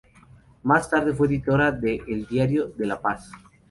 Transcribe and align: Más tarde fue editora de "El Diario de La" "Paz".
Más 0.63 0.89
tarde 0.89 1.13
fue 1.13 1.27
editora 1.27 1.71
de 1.71 2.01
"El 2.07 2.25
Diario 2.25 2.65
de 2.69 2.87
La" 2.87 2.99
"Paz". 2.99 3.29